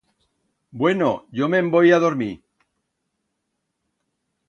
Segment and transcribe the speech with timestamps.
[0.83, 2.31] Bueno, yo me'n voi a dormir.